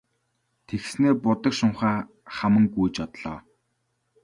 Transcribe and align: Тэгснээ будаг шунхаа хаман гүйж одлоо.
Тэгснээ 0.67 1.13
будаг 1.25 1.53
шунхаа 1.59 1.97
хаман 2.35 2.65
гүйж 2.73 2.95
одлоо. 3.05 3.39